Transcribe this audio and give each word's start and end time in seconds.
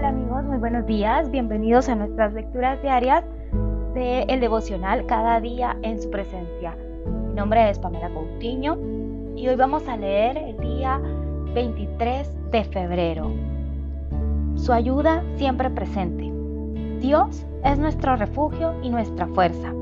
Muy 0.00 0.58
buenos 0.58 0.86
días. 0.86 1.28
Bienvenidos 1.28 1.88
a 1.88 1.96
nuestras 1.96 2.32
lecturas 2.32 2.80
diarias 2.82 3.24
de 3.94 4.22
El 4.28 4.38
Devocional 4.38 5.04
Cada 5.06 5.40
día 5.40 5.76
en 5.82 6.00
su 6.00 6.08
presencia. 6.08 6.76
Mi 7.26 7.34
nombre 7.34 7.68
es 7.68 7.80
Pamela 7.80 8.08
Coutinho 8.10 8.78
y 9.34 9.48
hoy 9.48 9.56
vamos 9.56 9.88
a 9.88 9.96
leer 9.96 10.38
el 10.38 10.56
día 10.58 11.00
23 11.52 12.30
de 12.52 12.64
febrero. 12.64 13.32
Su 14.54 14.72
ayuda 14.72 15.24
siempre 15.34 15.68
presente. 15.68 16.32
Dios 17.00 17.44
es 17.64 17.76
nuestro 17.80 18.14
refugio 18.14 18.74
y 18.80 18.90
nuestra 18.90 19.26
fuerza. 19.26 19.72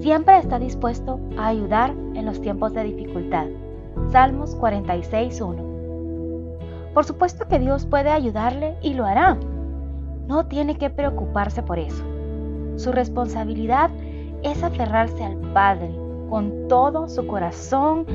Siempre 0.00 0.36
está 0.36 0.58
dispuesto 0.58 1.18
a 1.38 1.46
ayudar 1.46 1.94
en 2.14 2.26
los 2.26 2.42
tiempos 2.42 2.74
de 2.74 2.84
dificultad. 2.84 3.46
Salmos 4.10 4.54
46.1 4.60 5.73
por 6.94 7.04
supuesto 7.04 7.48
que 7.48 7.58
Dios 7.58 7.86
puede 7.86 8.10
ayudarle 8.10 8.76
y 8.80 8.94
lo 8.94 9.04
hará. 9.04 9.36
No 10.28 10.46
tiene 10.46 10.78
que 10.78 10.90
preocuparse 10.90 11.62
por 11.62 11.80
eso. 11.80 12.04
Su 12.76 12.92
responsabilidad 12.92 13.90
es 14.42 14.62
aferrarse 14.62 15.24
al 15.24 15.36
Padre 15.52 15.90
con 16.30 16.68
todo 16.68 17.08
su 17.08 17.26
corazón, 17.26 18.06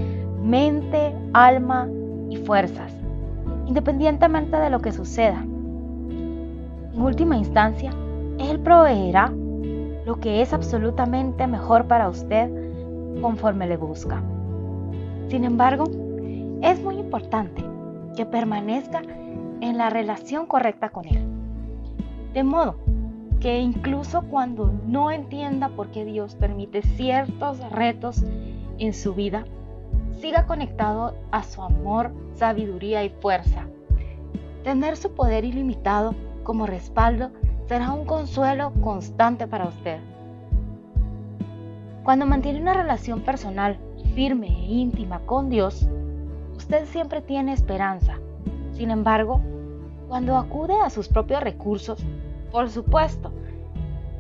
mente, 0.42 1.14
alma 1.34 1.90
y 2.30 2.38
fuerzas, 2.38 2.94
independientemente 3.68 4.56
de 4.58 4.70
lo 4.70 4.80
que 4.80 4.94
suceda. 4.94 5.42
En 5.42 7.02
última 7.02 7.36
instancia, 7.36 7.92
Él 8.40 8.60
proveerá 8.60 9.32
lo 10.06 10.20
que 10.20 10.42
es 10.42 10.54
absolutamente 10.54 11.46
mejor 11.48 11.86
para 11.86 12.10
usted 12.10 12.50
conforme 13.22 13.68
le 13.68 13.78
busca. 13.78 14.24
Sin 15.28 15.44
embargo, 15.44 15.86
es 16.62 16.82
muy 16.82 16.98
importante 16.98 17.69
que 18.20 18.26
permanezca 18.26 19.02
en 19.62 19.78
la 19.78 19.90
relación 19.90 20.46
correcta 20.46 20.90
con 20.90 21.08
Él. 21.08 21.26
De 22.34 22.44
modo 22.44 22.76
que 23.40 23.60
incluso 23.60 24.24
cuando 24.24 24.74
no 24.86 25.10
entienda 25.10 25.70
por 25.70 25.88
qué 25.92 26.04
Dios 26.04 26.36
permite 26.36 26.82
ciertos 26.82 27.62
retos 27.72 28.26
en 28.78 28.94
su 28.94 29.14
vida, 29.14 29.46
siga 30.20 30.48
conectado 30.48 31.16
a 31.32 31.44
su 31.44 31.62
amor, 31.62 32.12
sabiduría 32.34 33.06
y 33.06 33.10
fuerza. 33.10 33.68
Tener 34.66 34.98
su 34.98 35.16
poder 35.16 35.46
ilimitado 35.46 36.14
como 36.44 36.66
respaldo 36.66 37.32
será 37.70 37.94
un 37.94 38.04
consuelo 38.04 38.74
constante 38.82 39.48
para 39.48 39.70
usted. 39.70 40.00
Cuando 42.04 42.26
mantiene 42.26 42.60
una 42.60 42.74
relación 42.74 43.22
personal 43.22 43.80
firme 44.14 44.48
e 44.48 44.74
íntima 44.74 45.22
con 45.22 45.50
Dios, 45.50 45.88
usted 46.60 46.86
siempre 46.88 47.22
tiene 47.22 47.54
esperanza. 47.54 48.20
Sin 48.74 48.92
embargo, 48.92 49.40
cuando 50.10 50.36
acude 50.36 50.74
a 50.82 50.90
sus 50.90 51.08
propios 51.08 51.42
recursos, 51.42 52.04
por 52.52 52.70
supuesto 52.70 53.32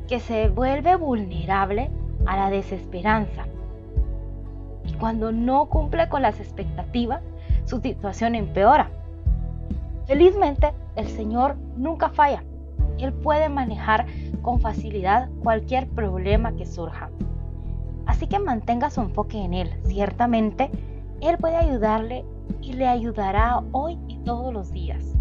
que 0.07 0.22
se 0.22 0.47
vuelve 0.47 0.95
vulnerable 0.95 1.91
a 2.25 2.38
la 2.38 2.49
desesperanza. 2.49 3.45
Y 4.85 4.94
cuando 4.94 5.33
no 5.33 5.66
cumple 5.66 6.07
con 6.07 6.22
las 6.22 6.39
expectativas, 6.39 7.22
su 7.66 7.81
situación 7.81 8.35
empeora. 8.35 8.89
Felizmente, 10.05 10.72
el 10.95 11.09
Señor 11.09 11.57
nunca 11.75 12.07
falla. 12.07 12.44
Él 12.99 13.11
puede 13.11 13.49
manejar 13.49 14.05
con 14.41 14.61
facilidad 14.61 15.29
cualquier 15.44 15.89
problema 15.89 16.53
que 16.53 16.66
surja. 16.66 17.09
Así 18.05 18.28
que 18.28 18.39
mantenga 18.39 18.89
su 18.89 19.01
enfoque 19.01 19.44
en 19.44 19.53
Él. 19.53 19.69
Ciertamente, 19.83 20.72
él 21.22 21.38
puede 21.38 21.57
ayudarle 21.57 22.25
y 22.62 22.74
le 22.74 22.88
ayudará 22.88 23.63
hoy 23.72 23.97
y 24.07 24.18
todos 24.19 24.53
los 24.53 24.72
días. 24.72 25.16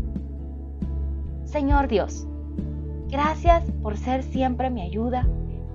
Señor 1.44 1.88
Dios, 1.88 2.26
gracias 3.08 3.64
por 3.82 3.96
ser 3.96 4.22
siempre 4.22 4.70
mi 4.70 4.82
ayuda 4.82 5.26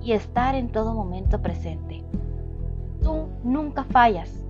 y 0.02 0.12
estar 0.12 0.54
en 0.54 0.70
todo 0.70 0.94
momento 0.94 1.40
presente. 1.42 2.04
Tú 3.02 3.28
nunca 3.42 3.84
fallas. 3.84 4.44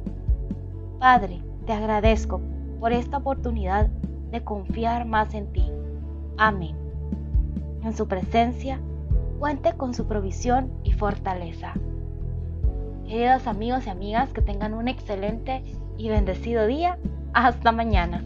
Padre, 0.99 1.43
te 1.67 1.73
agradezco 1.73 2.41
por 2.81 2.93
esta 2.93 3.19
oportunidad 3.19 3.89
de 4.31 4.43
confiar 4.45 5.07
más 5.07 5.33
en 5.34 5.53
ti. 5.53 5.71
Amén. 6.37 6.77
En 7.83 7.95
su 7.95 8.07
presencia, 8.09 8.81
cuente 9.39 9.73
con 9.75 9.95
su 9.95 10.07
provisión 10.07 10.73
y 10.83 10.93
fortaleza. 10.93 11.75
Queridos 13.15 13.47
amigos 13.47 13.87
y 13.87 13.91
amigas, 13.91 14.33
que 14.33 14.43
tengan 14.43 14.75
un 14.75 14.89
excelente 14.89 15.63
y 15.97 16.09
bendecido 16.09 16.67
día. 16.67 16.99
Hasta 17.33 17.71
mañana. 17.71 18.25